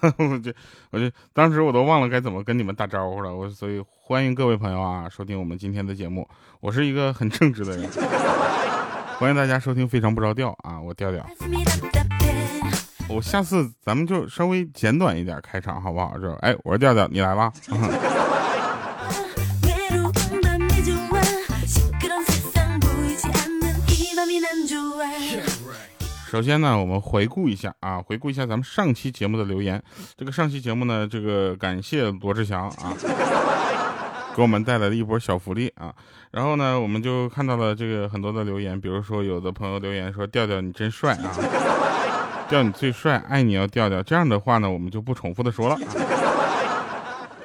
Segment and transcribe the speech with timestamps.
[0.18, 0.52] 我就
[0.90, 3.34] 我就当时我都忘了该怎么跟你们打招呼了。
[3.34, 6.28] 我所以欢迎各位朋友啊，收听我们今天的节目。
[6.60, 7.88] 我是一个很正直的人，
[9.18, 11.24] 欢迎大家收听《非常不着调》啊，我调调。
[13.08, 16.18] 我下次咱们就稍微简短一点开场好不好？
[16.18, 17.52] 就哎，我是调调，你来吧。
[26.30, 29.82] 首先呢，我们回顾一下啊，回顾一下咱们上期节目的留言。
[30.14, 32.92] 这个上期节目呢，这个感谢罗志祥啊，
[34.36, 35.90] 给我们带来了一波小福利啊。
[36.30, 41.32] 然后呢，我们就看到了这个很多的留言，比如说有的朋友留言说：“调调你真帅啊，
[42.46, 45.78] 调你最帅，爱你要调调。”这样的话呢，我们就不重复的说了。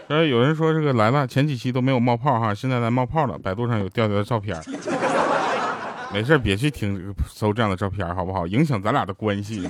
[0.10, 3.40] 然后有人说这个来了，前几期都没有冒泡哈，现在来冒泡了。
[3.40, 4.62] 百度上有调调的照片。
[6.14, 8.46] 没事，别去听搜这样的照片，好不好？
[8.46, 9.68] 影响咱俩的关系。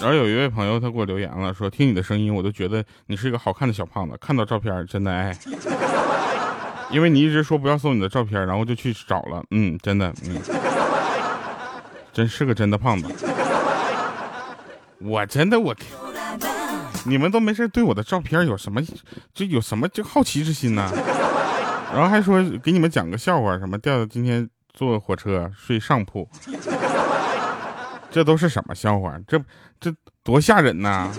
[0.00, 4.18] 然后有一位朋友他给我留言了，说听你的声音，我都觉得你是一个好看的小胖子。
[4.20, 5.32] 看到照片真的爱，
[6.90, 9.44] 因为你一直说不要搜你的照片，然后就去找了。
[9.52, 10.36] 嗯，真的，嗯，
[12.12, 13.31] 真是个真的胖子。
[15.04, 15.74] 我真的我，
[17.04, 18.80] 你们都没事对我的照片有什么
[19.34, 20.90] 就有什么就好奇之心呢？
[21.92, 26.28] 然后还说给你们讲个笑话，什么调调今天坐火车睡上铺，
[28.10, 29.18] 这都是什么笑话？
[29.26, 29.38] 这
[29.78, 31.10] 这多吓人呐！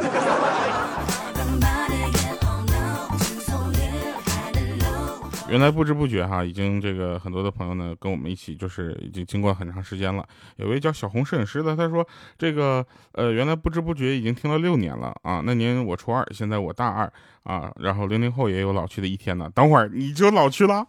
[5.53, 10.27] 原来不知不觉哈，已经这个很多的朋友呢跟我们一起，就是已经经过很长时间了。
[10.55, 12.03] 有位叫小红摄影师的，他说
[12.39, 15.43] 这个呃，原来不知不觉已经听了六年了啊。
[15.45, 17.13] 那年我初二，现在我大二
[17.43, 17.71] 啊。
[17.79, 19.47] 然后零零后也有老去的一天呢。
[19.53, 20.87] 等会儿你就老去了？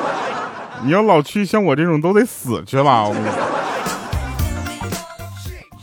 [0.84, 3.10] 你要老去，像我这种都得死去了。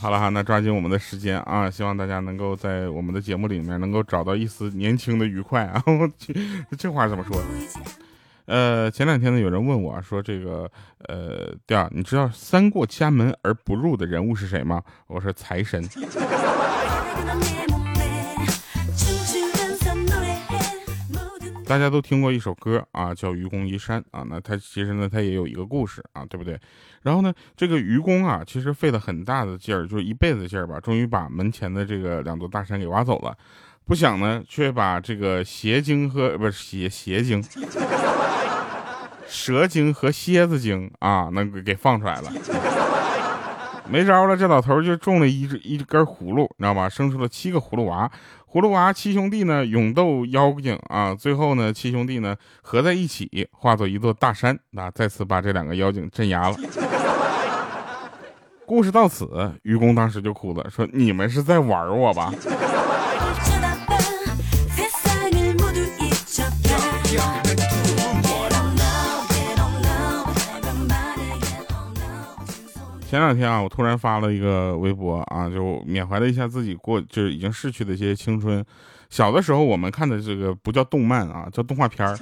[0.05, 1.67] 好了哈，那抓紧我们的时间啊！
[1.67, 5.81] 希望大家能够在我们的节目里面能够找到一丝年轻的愉快啊！
[5.88, 6.31] 我去，
[6.77, 7.41] 这话怎么说？
[8.45, 10.69] 呃，前两天呢，有人问我说：“这个，
[11.07, 14.79] 呃，第二，你知道三过家门而不入的人物是谁吗？”
[15.09, 15.83] 我说：“财神。”
[21.68, 26.59] 大家都听过一首歌啊，叫《愚公移山》啊，那他其实呢，他也有一个故事啊，对不对？
[27.02, 33.36] 然后呢，这个愚公啊，其实费了很大的劲儿，就一辈子劲儿吧，终于把门前的这个两座大山给挖走了。
[33.86, 37.44] 不想呢，却把这个邪精和不是邪邪精、
[39.28, 42.32] 蛇精和蝎子精啊，那个给放出来了。
[43.88, 46.90] 没招了，这老头就种了一只一根葫芦，你知道吧？
[46.90, 48.09] 生出了七个葫芦娃。
[48.51, 51.13] 葫芦娃七兄弟呢，勇斗妖精啊！
[51.13, 56.56] 最后呢，七兄弟呢合在一起，化作一座大山那，再次把这两个妖精镇压了。
[58.66, 62.34] 故事到此，愚公当时就哭了，说：“你们是在玩我吧？”
[73.07, 78.66] 前两天啊，我突然发了一个微博啊，就缅怀了一下自己过就是已经逝去的一些青春。
[79.09, 82.17] 小的时候我们看的这个不叫动漫啊，叫动画片儿。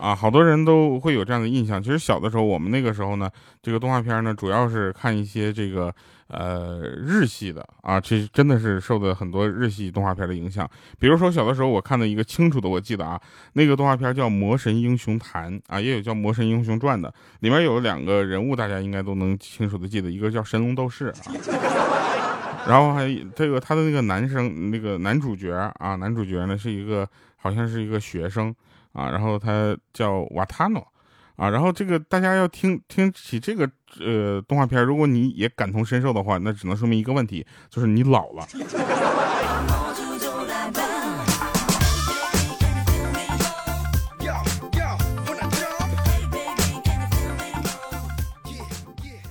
[0.00, 1.80] 啊，好多人都会有这样的印象。
[1.80, 3.30] 其实小的时候，我们那个时候呢，
[3.62, 5.94] 这个动画片呢，主要是看一些这个
[6.32, 10.68] 呃日系的啊，其实真的是受的很多日系动画片的影响。
[10.98, 13.20] 比如说小的时候，我看的一个清楚的，我记得啊，
[13.52, 21.14] 那个动画片叫《魔神英雄坛》啊，也有叫《魔神英雄传》的，里面有两个人物，大家应该都能清楚的记得，一个叫神龙斗士啊，
[22.66, 28.54] 然后还这个他的那个男生那个男主角啊，男主角呢是一个好像是一个学生。
[28.92, 30.86] 啊，然后他叫瓦塔诺，
[31.42, 33.68] 啊，然后这个大家要听听起这个
[33.98, 38.46] 呃动画片，如果你也感同身受的话，那只能说明一个问题，就是你老了。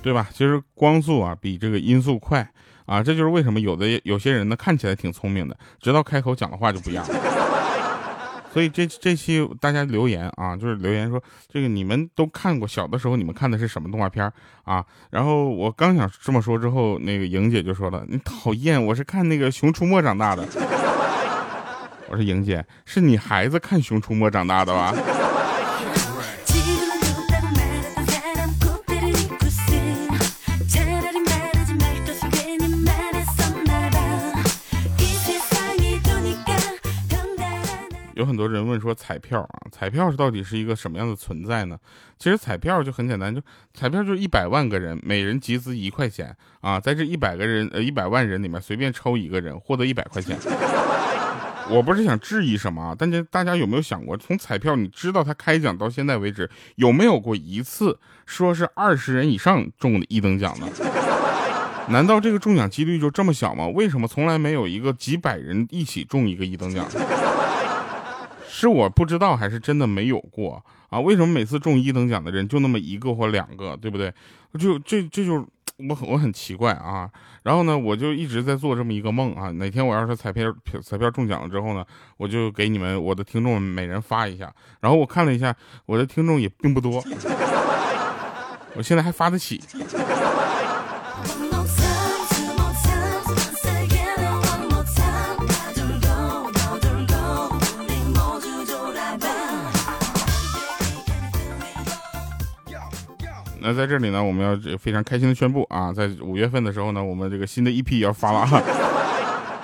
[0.02, 0.28] 对吧？
[0.32, 2.46] 其实光速啊比这个音速快
[2.84, 7.41] 啊，这就是为什么有的有些人呢看起来挺聪明的，直到开口讲的话就不一样了。
[8.52, 14.30] 所以这这期大家留言啊，就是留言说这个你们都看过，小的时候你们看的是什么动画片
[14.64, 14.84] 啊？
[15.10, 20.46] 然后我刚想这么说之后，那个莹姐就说了：“你讨厌，我是看那个《熊出没》长大的。
[22.10, 24.94] ”我说：“莹姐，是你孩子看《熊出没》长大的吧？”
[38.22, 41.76] 有很多人问说彩票啊，彩票是到底是一个什么样的存在呢？
[42.18, 43.42] 其实彩票就很简单，就
[43.74, 50.38] 彩票就是一百万个人，每人集资一块钱啊，在这一百个人呃一百万人里面随便抽一个人获得一百块钱。
[51.68, 60.68] 我不是想质疑什么，但是大家有没有想过，从彩票你知道它开奖到现在为止，有没有过一次说是二十人以上中的一等奖呢？
[61.88, 63.66] 难道这个中奖几率就这么小吗？
[63.66, 66.86] 为什么从来没有一个几百人一起中一个一等奖？
[68.62, 70.98] 是我不知道，还是真的没有过啊？
[71.00, 74.12] 为什么每次中一等奖的人就那么一个或两个，对不对？
[74.58, 75.46] 就这这就
[75.88, 77.10] 我很我很奇怪啊。
[77.42, 79.50] 然后呢，我就一直在做这么一个梦啊。
[79.50, 81.84] 哪天我要是彩票彩票中奖了之后呢，
[82.16, 84.52] 我就给你们我的听众每人发一下。
[84.80, 85.52] 然后我看了一下，
[85.86, 87.02] 我的听众也并不多，
[88.76, 89.60] 我现在还发得起。
[103.62, 108.62] 那在这里呢，我们要非常开心的宣布啊，在五月份的时候呢，我们这个新的 EP 要发了啊。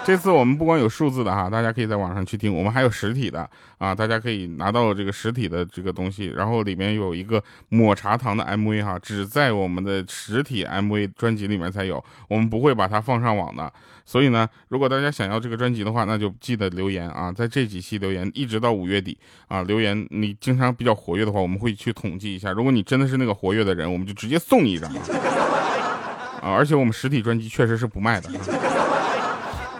[0.09, 3.47] 这次我们不光有数字的哈，大家可以在网上去听，我们还有实体的
[3.77, 13.71] 啊，大家可以拿到这个实体的这个东西，然后里面有一个抹茶糖的 MV 哈，只在我们的实体 MV 专辑里面才有，我们不会把它放上网的。
[14.07, 19.15] 所以呢，如果大家想要这个专辑的话，那就记得留言啊，在这几期留言一直到五月底
[19.47, 24.91] 啊，留言你经常比较活跃的话，我们会去统计一下，如果你真的是那个活跃的人，我们就直接送你一张
[26.41, 28.31] 啊，而且我们实体专辑确实是不卖的。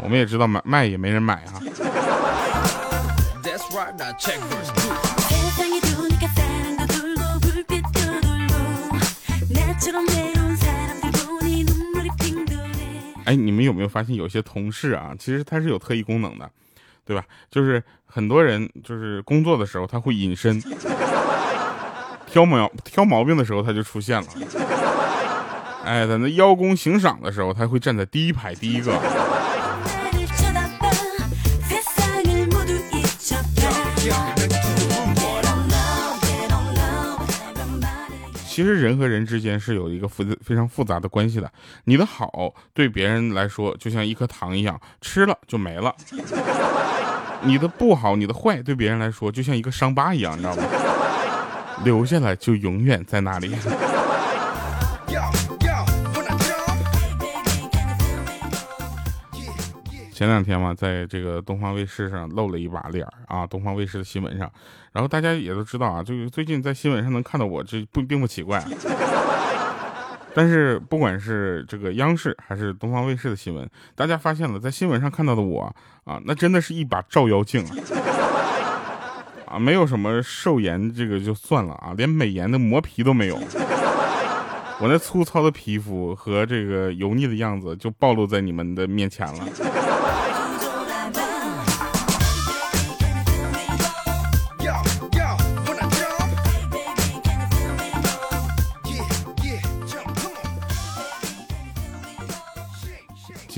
[0.03, 1.61] 我们也知道买卖也没人买啊。
[13.25, 16.51] 哎，你们有没有发现有些同事啊，其实他是有特异功能的，
[17.05, 17.23] 对吧？
[17.51, 20.59] 就是很多人就是工作的时候他会隐身，
[22.27, 24.29] 挑毛挑毛病的时候他就出现了。
[25.85, 28.99] 哎，在那邀功行赏的时候，他会站在第一排第一个。
[38.59, 41.49] 其实人和人之间是有一个复非常复杂的关系的。
[41.85, 45.95] 你的好对别人来说就像一颗糖一样，吃了就没了；
[47.47, 50.63] 你的不好、你的坏对别人来说就像一个伤疤一样，你知道吗？
[51.87, 53.55] 留下来就永远在那里。
[60.19, 64.51] 前两天嘛，在这个东方卫视上露了一把脸啊，东方卫视的新闻上，
[64.91, 68.61] 然后大家也都知道啊，就最近在新闻上能看到我，这不并不奇怪。
[70.35, 75.73] 但是不管是这个央视还是东方卫视的新闻，大家发现了，在新闻上看到的我
[76.03, 77.65] 啊，那真的是一把照妖镜
[79.47, 83.37] 啊，没有什么瘦颜，这个就算了啊，连美颜的磨皮都没有，
[84.81, 89.88] 我那粗糙的皮肤和这个油腻的样子就暴露在你们的面前了。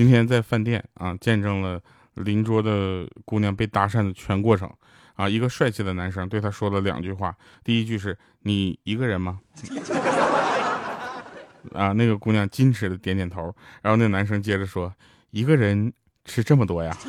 [0.01, 1.79] 今天在饭店啊，见证了
[2.15, 4.67] 邻桌的姑娘被搭讪的全过程
[5.15, 5.29] 啊！
[5.29, 9.39] 一个帅气的男生对她说了两句话，第一句是“你一个人吗？”
[11.77, 14.91] 啊，那个姑娘矜持的点点头，然后那男生接着说
[15.33, 15.93] ：“一个人
[16.25, 16.97] 吃这么多呀？”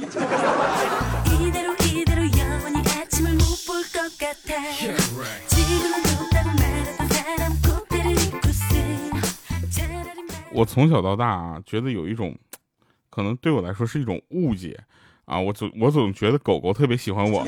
[10.52, 12.38] 我从小到大啊，觉得有一种。
[13.12, 14.80] 可能对我来说是一种误解，
[15.26, 17.46] 啊，我总我总觉得狗狗特别喜欢我，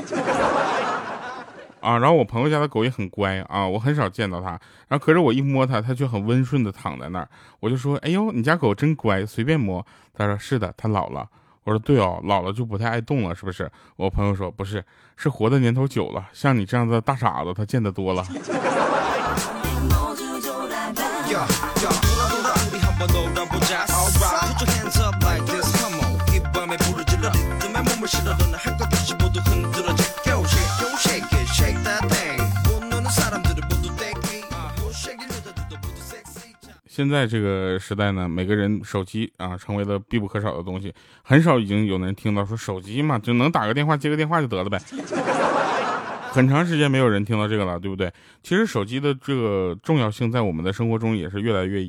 [1.80, 4.50] 啊，然后我朋友家的狗也很乖啊，我很少见到它，
[4.86, 7.28] 然后可是我一摸它，它却很温顺的躺在那儿，
[7.58, 9.84] 我就说，哎呦，你家狗真乖，随便摸。
[10.12, 11.28] 他说是的，它老了。
[11.64, 13.68] 我说对哦，老了就不太爱动了，是不是？
[13.96, 14.84] 我朋友说不是，
[15.16, 18.22] 是活的年头久了，像你这样的大傻子，他见得多了。
[36.86, 44.80] 现在这个时代呢，每个人手机啊成为了必不可少的东西，很少已经有人听到说手机嘛就能打个电话接个电话就得了呗。
[46.30, 48.12] 很长时间没有人听到这个了，对不对？
[48.44, 51.84] 其实手机的这个重要性在我们的生活中也是越来越。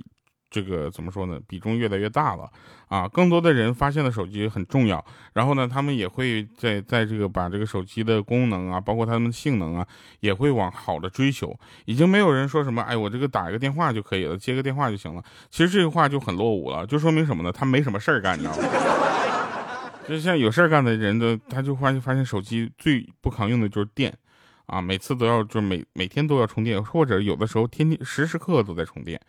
[0.55, 1.37] 这个怎么说呢？
[1.45, 2.49] 比重越来越大了
[2.87, 3.05] 啊！
[3.09, 9.85] 更多的人发现了手机很重要，然后呢，他们也会在在这个把这个手机的功能啊，包括它们的性能啊，
[10.21, 11.53] 也会往好的追求。
[11.83, 15.21] 已经没有人说什么，哎，我这个打一个电话就可以了，接个电话就行了。
[15.49, 17.51] 其实这个话就很落伍了，就说明什么呢？
[17.51, 18.63] 他没什么事儿干，你知道吗？
[20.07, 24.15] 就像有事儿干的人的，他就发现发现手机最不抗用的就是电
[24.67, 29.19] 啊，每次都要就每每天都要充电，或者有的时候天天时时刻刻都在充电。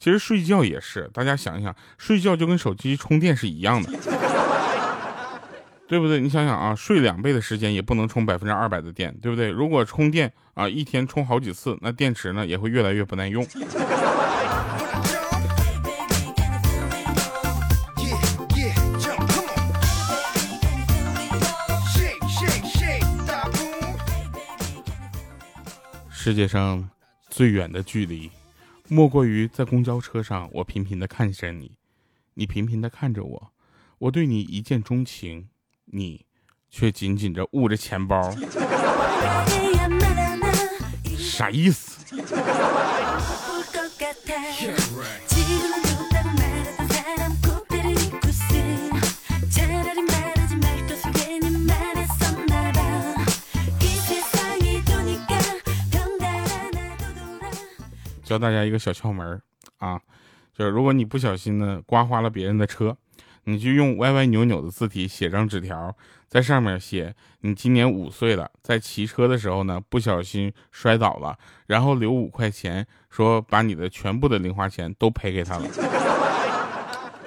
[0.00, 3.92] 其实睡觉也是，大家想一想，睡觉就跟手机充电是一样的，
[5.86, 6.18] 对不对？
[6.18, 9.50] 你想想啊，睡两倍的时间也不能充百分之二百的电，对不对？
[9.50, 13.46] 如果充电啊，一天充好几次，那电池呢也会越来越不耐用。
[26.10, 26.88] 世界上
[27.28, 28.30] 最远的距离。
[28.92, 31.76] 莫过于在公交车上，我频频的看着你，
[32.34, 33.52] 你频频的看着我，
[33.98, 35.48] 我对你一见钟情，
[35.84, 36.26] 你
[36.68, 38.20] 却紧紧着捂着钱包，
[41.16, 42.04] 啥意思？
[58.30, 59.42] 教大家一个小窍门
[59.78, 60.00] 啊，
[60.56, 62.96] 就是如果你不小心呢刮花了别人的车，
[63.42, 65.92] 你就用歪歪扭扭的字体写张纸条，
[66.28, 75.66] 在上面写你今年五岁了，在骑车的时候呢不小心摔倒了，然后留五块钱，说把你的全部的零花钱都赔给他了，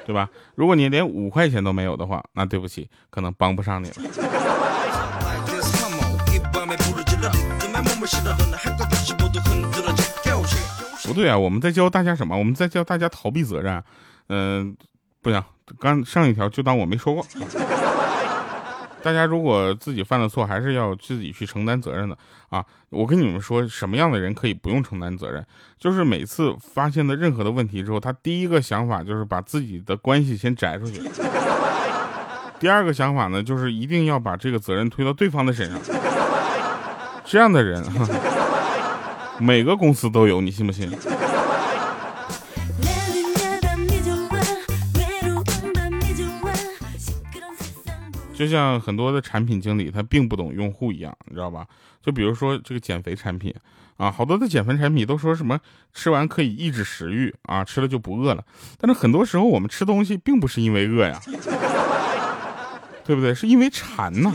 [0.05, 0.29] 对吧？
[0.55, 3.95] 如果你连五块钱都没有的话，那对不起，可能帮不上你了。
[11.07, 12.37] 不对啊，我们在教大家什么？
[12.37, 13.83] 我们在教大家逃避责任。
[14.29, 14.75] 嗯，
[15.21, 15.43] 不行，
[15.79, 17.25] 刚上一条就当我没说过。
[19.01, 22.17] 大家如果自己犯了错，还是要自己去承担责任的
[22.47, 22.63] 啊！
[22.89, 25.45] 我跟你们说，什么样的人可以不用承担责任？
[25.77, 31.01] 就是每次发现的任何的问题之后，他第一个想法就是把自己的关系先摘出去。
[32.61, 35.77] 第二个想法呢，就是一定要把这个责任推到对方的身上。
[37.25, 37.83] 这样的人。
[39.39, 40.89] 每个公司都有，你信不信？
[48.35, 51.65] 就像很多的产品经理，他并不懂用户一样，你知道吧？
[52.01, 53.53] 就比如说这个减肥产品
[53.97, 55.59] 啊，好多的减肥产品都说什么
[55.93, 58.43] 吃完可以抑制食欲啊，吃了就不饿了。
[58.79, 61.21] 但是很多时候我们吃东西并不是因为饿呀，
[63.05, 63.33] 对不对？
[63.33, 64.33] 是因为馋呐。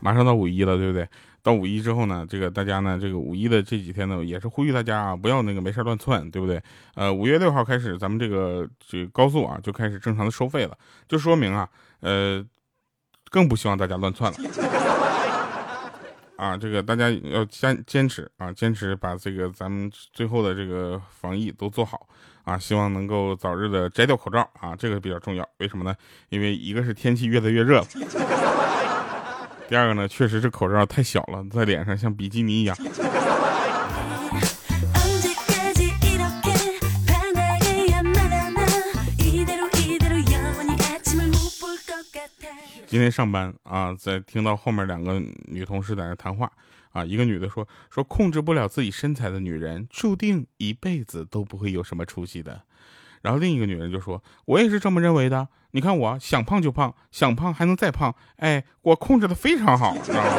[0.00, 1.08] 马上到五一了，对不对？
[1.42, 6.62] 到五一之后呢，这个大家呢，这个五一的这几天呢，也是呼吁大家啊，不要那个没事乱窜，对不对？
[6.94, 10.76] 呃，五月六号开始，咱们这个这个高速啊，就开始正常的收费了，
[11.08, 11.66] 就说明啊，
[12.00, 12.44] 呃，
[13.30, 14.38] 更不希望大家乱窜了。
[16.36, 22.06] 啊，这个大家要坚坚持啊，坚持把这个咱们最后的这个防疫都做好
[22.44, 25.48] 啊，希望能够早日的摘掉口罩啊，这个比较重要。
[25.58, 25.94] 为什么呢？
[26.28, 27.86] 因为一个是天气越来越热了。
[29.70, 32.76] 第二个呢，确实是口罩太小了，在脸上像比基尼一样。
[42.88, 46.50] 今天上班啊，在听到后面两个女同事在那谈话
[46.90, 52.60] 啊，一个女的说说控制不了自己身材的女人，注定一辈子都不会有什么出息的。
[53.22, 55.48] 然后另一个女人就说：“我也是这么认为的。
[55.72, 60.30] 你看我想胖就胖，想胖还能再胖，哎，我控制的非常好，知道吗？”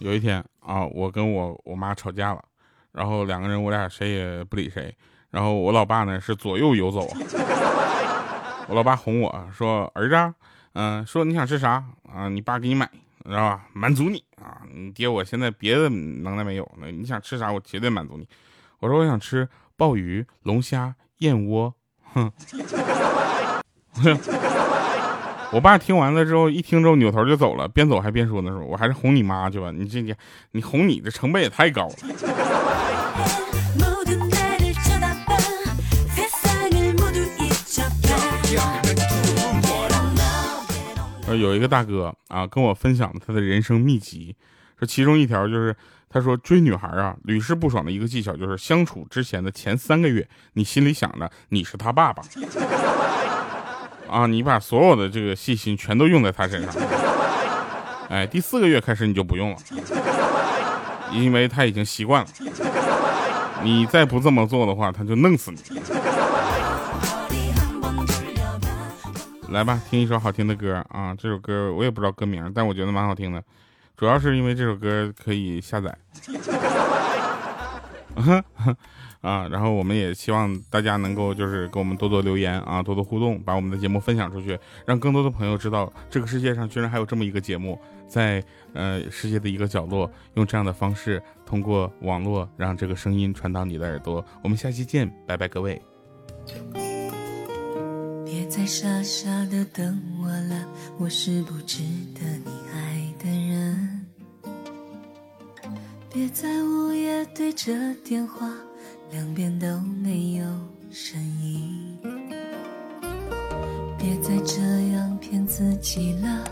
[0.00, 2.42] 有一天啊，我跟我我妈吵架了，
[2.92, 4.94] 然后两个人我俩谁也不理谁。
[5.30, 7.00] 然后我老爸呢是左右游走，
[8.66, 10.34] 我老爸哄我说：“儿子，
[10.72, 12.28] 嗯，说你想吃啥啊？
[12.28, 12.88] 你爸给你买，
[13.26, 13.62] 知道吧？
[13.72, 14.62] 满足你啊！
[14.74, 18.26] 你爹我现在别的能耐没有，那你想吃啥我绝对满足你。”
[18.80, 21.74] 我说：“我想吃鲍鱼、龙虾、燕窝。
[22.14, 22.32] ”哼，
[25.52, 30.14] 我爸听完了之后，一听之后扭头就走了，边走还边说：“呢说我还是哄你妈去吧，你这你
[30.52, 31.94] 你哄你的成本也太高了。”
[41.38, 44.34] 有一个大哥啊，跟我分享了他的人生秘籍，
[44.78, 45.74] 说其中一条就是，
[46.08, 52.22] 他说追女孩啊，屡试不爽的一个技巧就是相处之前的前三个月，你心里想着你是他爸爸，
[54.10, 56.82] 啊，你把所有的这个细心全都用在他身上，
[58.08, 59.56] 哎，第四个月开始你就不用了，
[61.12, 62.28] 因为他已经习惯了，
[63.62, 65.58] 你再不这么做的话，他就弄死你。
[69.50, 71.14] 来吧，听一首好听的歌啊！
[71.14, 73.42] 这首歌我也不知道歌名，但我觉得蛮好听的，
[73.96, 75.96] 主要是因为这首歌可以下载。
[79.20, 94.24] 啊，然后我们也希望大家能够就是给我们多多留言啊，多多互动，把我们的节目分享出去，让更多的朋友知道这个世界上居然还有这么一个节目，在呃世界的一个角落，用这样的方式通过网络让这个声音传到你的耳朵。
[94.42, 95.82] 我们下期见，拜拜，各位。
[98.30, 100.68] 别再傻傻的等我了，
[100.98, 101.82] 我是不值
[102.14, 104.06] 得你爱的人。
[106.12, 107.72] 别在午夜对着
[108.04, 108.52] 电话，
[109.10, 110.44] 两边都没有
[110.90, 111.96] 声音。
[113.96, 114.60] 别再这
[114.92, 116.44] 样骗自己了，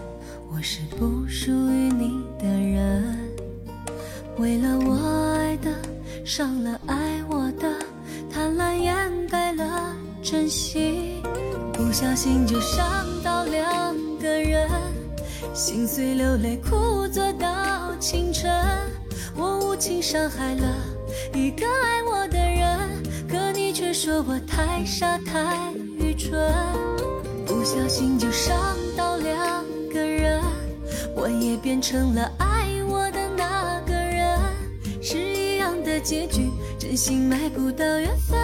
[0.50, 3.18] 我是不属于你的人。
[4.38, 4.94] 为了我
[5.34, 5.76] 爱的，
[6.24, 7.70] 伤了爱我的，
[8.32, 10.95] 贪婪掩盖了真心。
[11.98, 14.68] 不小心就伤到两个人，
[15.54, 18.52] 心碎流泪哭坐到清晨。
[19.34, 20.76] 我无情伤害了
[21.32, 26.38] 一个爱我的人，可你却说我太傻太愚蠢。
[27.46, 28.54] 不小心就伤
[28.94, 30.42] 到两个人，
[31.14, 34.38] 我也变成了爱我的那个人，
[35.00, 38.38] 是一样的结局，真心买不到缘分。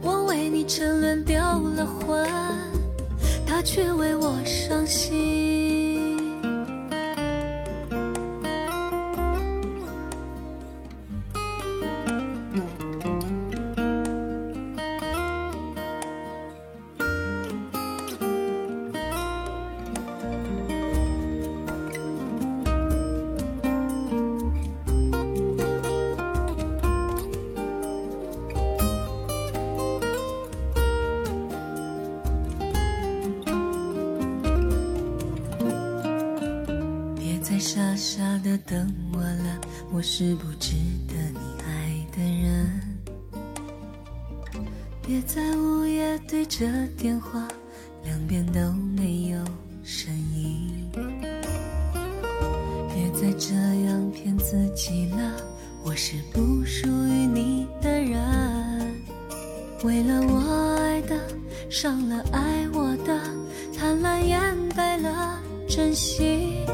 [0.00, 2.26] 我为你沉沦丢了魂，
[3.56, 5.55] 他却为我伤心。
[38.64, 39.60] 等我了，
[39.92, 40.74] 我是不值
[41.08, 42.80] 得你爱的人。
[45.02, 46.66] 别在午夜对着
[46.96, 47.46] 电话，
[48.04, 48.60] 两边都
[65.76, 66.64] 了真心。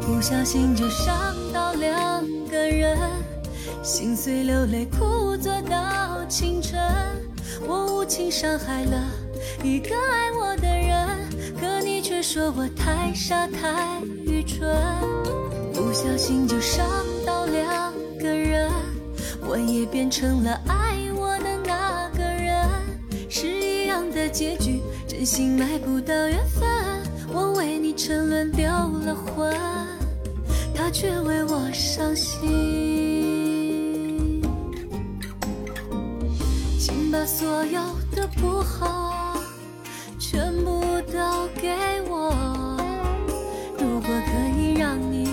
[0.00, 2.98] 不小心就伤到两个人，
[3.82, 6.78] 心碎流泪哭坐到清晨。
[7.66, 9.02] 我无情伤害了
[9.62, 11.08] 一个爱我的人，
[11.58, 14.68] 可你却说我太傻太愚蠢。
[15.72, 16.86] 不小心就伤
[17.24, 18.70] 到两个人，
[19.46, 22.68] 我也变成了爱我的那个人，
[23.28, 26.59] 是一样的结局，真心买不到缘分。
[28.02, 29.54] 沉沦丢了魂。
[30.74, 32.40] 他却为我伤心，
[36.78, 37.78] 请把所有
[38.16, 39.36] 的不好
[40.18, 40.80] 全部
[41.12, 41.76] 都给
[42.08, 42.34] 我。
[43.78, 45.28] 如果可以让你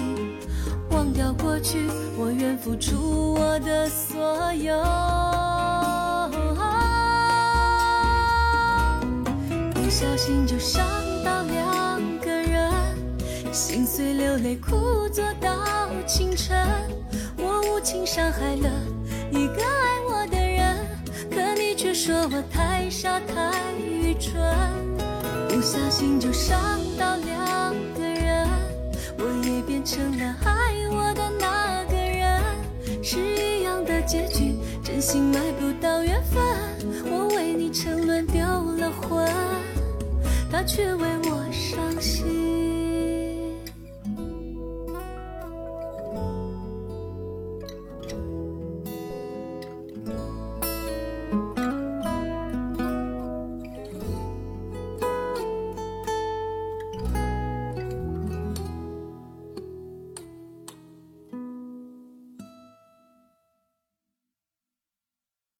[0.90, 4.76] 忘掉过去，我愿付出我的所有。
[9.74, 10.86] 不小心就伤，
[13.78, 15.24] 心碎流泪哭坐。
[16.08, 16.58] 清晨，
[17.38, 18.72] 我无情伤害了
[19.30, 20.78] 一个爱我的人，
[21.30, 24.34] 可你却说我太傻太愚蠢。
[25.48, 26.58] 不小心就伤
[26.98, 28.48] 到两个人，
[29.20, 32.42] 我也变成了爱我的那个人，
[33.04, 36.42] 是一样的结局，真心买不到缘分。
[37.12, 39.30] 我为你沉沦丢了魂，
[40.52, 41.27] 他却为我。